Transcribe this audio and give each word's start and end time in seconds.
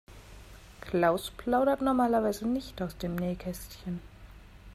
Klaus 0.81 1.29
plaudert 1.29 1.81
normalerweise 1.83 2.47
nicht 2.47 2.81
aus 2.81 2.97
dem 2.97 3.13
Nähkästchen. 3.17 4.01